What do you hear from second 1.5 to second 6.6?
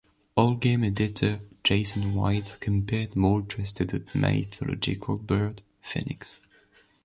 Jason White compared Moltres to the mythological bird, Phoenix.